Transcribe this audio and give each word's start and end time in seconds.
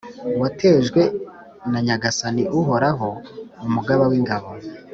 watejwe 0.41 1.01
na 1.71 1.79
Nyagasani 1.85 2.43
Uhoraho, 2.59 3.09
Umugaba 3.65 4.03
w’ingabo. 4.11 4.49